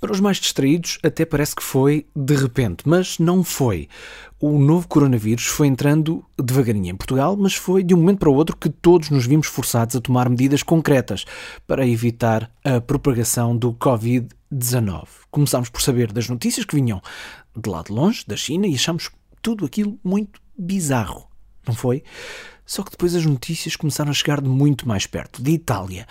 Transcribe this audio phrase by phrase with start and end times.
[0.00, 3.88] Para os mais distraídos, até parece que foi de repente, mas não foi.
[4.38, 8.34] O novo coronavírus foi entrando devagarinho em Portugal, mas foi de um momento para o
[8.34, 11.24] outro que todos nos vimos forçados a tomar medidas concretas
[11.66, 15.08] para evitar a propagação do Covid-19.
[15.32, 17.02] Começámos por saber das notícias que vinham
[17.56, 19.10] de lá de longe, da China, e achamos
[19.42, 21.26] tudo aquilo muito bizarro,
[21.66, 22.04] não foi?
[22.64, 26.06] Só que depois as notícias começaram a chegar de muito mais perto, de Itália.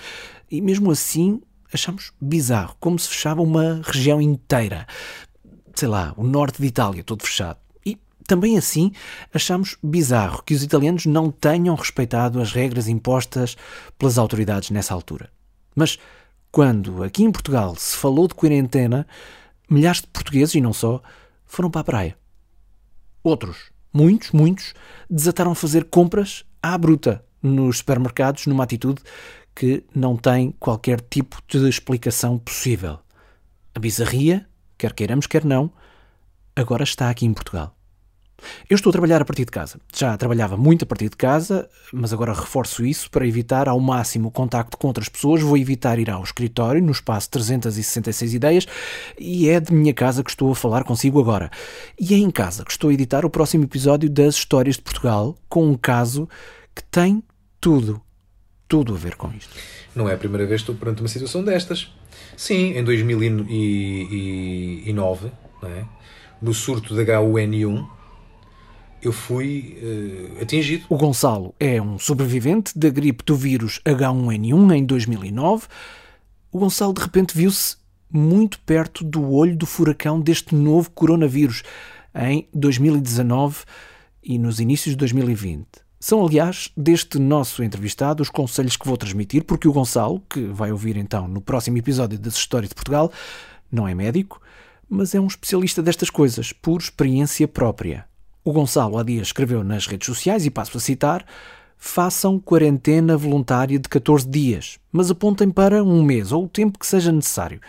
[0.51, 1.41] E mesmo assim
[1.73, 4.87] achamos bizarro, como se fechava uma região inteira.
[5.75, 7.59] Sei lá, o norte de Itália, todo fechado.
[7.85, 8.91] E também assim
[9.33, 13.55] achamos bizarro que os italianos não tenham respeitado as regras impostas
[13.97, 15.29] pelas autoridades nessa altura.
[15.75, 15.99] Mas
[16.51, 19.05] quando aqui em Portugal se falou de quarentena,
[19.69, 21.01] milhares de portugueses, e não só,
[21.45, 22.17] foram para a praia.
[23.23, 24.73] Outros, muitos, muitos,
[25.09, 29.01] desataram a fazer compras à bruta nos supermercados numa atitude
[29.57, 32.99] que não tem qualquer tipo de explicação possível.
[33.73, 34.45] A bizarria,
[34.77, 35.71] quer queiramos, quer não,
[36.55, 37.75] agora está aqui em Portugal.
[38.69, 39.81] Eu estou a trabalhar a partir de casa.
[39.95, 44.27] Já trabalhava muito a partir de casa, mas agora reforço isso para evitar ao máximo
[44.27, 45.41] o contacto com outras pessoas.
[45.41, 48.67] Vou evitar ir ao escritório no espaço 366 ideias
[49.17, 51.49] e é de minha casa que estou a falar consigo agora.
[51.99, 55.35] E é em casa que estou a editar o próximo episódio das Histórias de Portugal
[55.49, 56.29] com um caso
[56.75, 57.23] que tem
[57.59, 57.99] tudo
[58.67, 59.55] tudo a ver com isto.
[59.95, 61.91] Não é a primeira vez que estou perante uma situação destas.
[62.35, 65.31] Sim, em 2009,
[65.63, 65.85] é?
[66.41, 67.87] no surto da H1N1,
[69.01, 70.85] eu fui uh, atingido.
[70.89, 75.67] O Gonçalo é um sobrevivente da gripe do vírus H1N1 em 2009.
[76.51, 77.77] O Gonçalo de repente viu-se
[78.11, 81.63] muito perto do olho do furacão deste novo coronavírus
[82.15, 83.63] em 2019
[84.23, 85.86] e nos inícios de 2020.
[85.99, 90.71] São, aliás, deste nosso entrevistado os conselhos que vou transmitir, porque o Gonçalo, que vai
[90.71, 93.11] ouvir então no próximo episódio das Histórias de Portugal,
[93.71, 94.39] não é médico,
[94.87, 98.05] mas é um especialista destas coisas, por experiência própria.
[98.43, 101.25] O Gonçalo há dias escreveu nas redes sociais, e passo a citar:
[101.77, 106.85] façam quarentena voluntária de 14 dias, mas apontem para um mês ou o tempo que
[106.85, 107.59] seja necessário.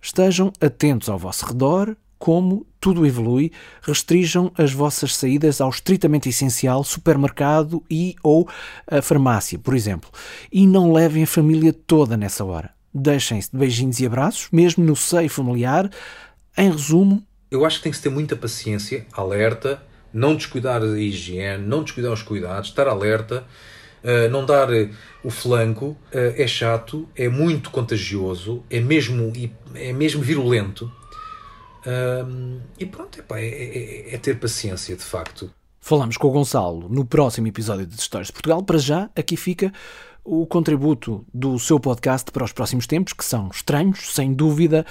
[0.00, 6.84] Estejam atentos ao vosso redor, como tudo evolui, restringam as vossas saídas ao estritamente essencial,
[6.84, 8.48] supermercado e ou
[8.86, 10.10] a farmácia, por exemplo.
[10.50, 12.70] E não levem a família toda nessa hora.
[12.94, 15.90] Deixem-se de beijinhos e abraços, mesmo no seio familiar.
[16.56, 17.22] Em resumo...
[17.50, 22.12] Eu acho que tem que ter muita paciência, alerta, não descuidar a higiene, não descuidar
[22.12, 23.44] os cuidados, estar alerta,
[24.02, 24.88] uh, não dar uh,
[25.22, 25.96] o flanco.
[26.10, 29.32] É chato, é muito contagioso, é mesmo,
[29.74, 30.90] é mesmo virulento
[31.86, 35.50] um, e pronto, epá, é, é, é ter paciência, de facto.
[35.80, 38.62] Falamos com o Gonçalo no próximo episódio de Histórias de Portugal.
[38.62, 39.72] Para já, aqui fica
[40.24, 44.84] o contributo do seu podcast para os próximos tempos, que são estranhos, sem dúvida,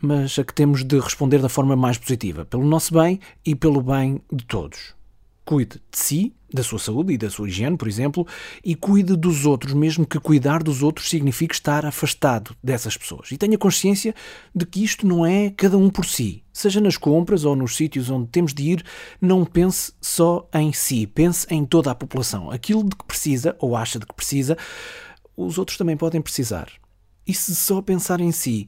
[0.00, 3.80] mas a que temos de responder da forma mais positiva, pelo nosso bem e pelo
[3.80, 4.96] bem de todos.
[5.46, 8.26] Cuide de si, da sua saúde e da sua higiene, por exemplo,
[8.64, 13.30] e cuide dos outros, mesmo que cuidar dos outros signifique estar afastado dessas pessoas.
[13.30, 14.12] E tenha consciência
[14.52, 16.42] de que isto não é cada um por si.
[16.52, 18.84] Seja nas compras ou nos sítios onde temos de ir,
[19.20, 22.50] não pense só em si, pense em toda a população.
[22.50, 24.58] Aquilo de que precisa, ou acha de que precisa,
[25.36, 26.68] os outros também podem precisar.
[27.24, 28.66] E se só pensar em si,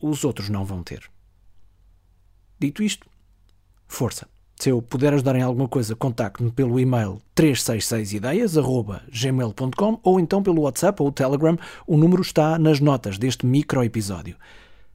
[0.00, 1.08] os outros não vão ter.
[2.58, 3.08] Dito isto,
[3.86, 4.28] força!
[4.60, 11.02] Se eu puder ajudar em alguma coisa, contacte-me pelo e-mail 366ideias.gmail.com ou então pelo WhatsApp
[11.02, 11.56] ou Telegram.
[11.86, 14.36] O número está nas notas deste micro episódio.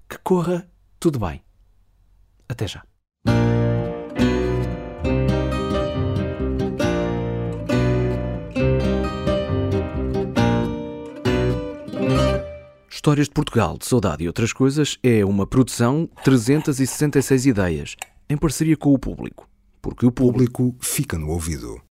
[0.07, 1.41] Que corra tudo bem.
[2.47, 2.83] Até já.
[12.87, 17.95] Histórias de Portugal, de Saudade e Outras Coisas é uma produção 366 ideias,
[18.29, 19.49] em parceria com o público
[19.85, 21.84] porque o público fica no ouvido.